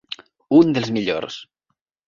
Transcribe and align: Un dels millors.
Un 0.61 0.73
dels 0.77 0.91
millors. 0.97 1.39